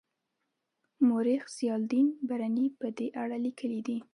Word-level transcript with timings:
مورخ 1.07 1.43
ضیاالدین 1.57 2.07
برني 2.27 2.65
په 2.79 2.87
دې 2.97 3.07
اړه 3.21 3.37
لیکلي 3.45 3.81
دي. 3.87 3.97